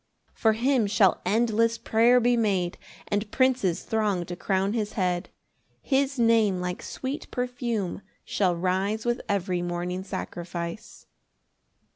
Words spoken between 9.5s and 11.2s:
morning sacrifice.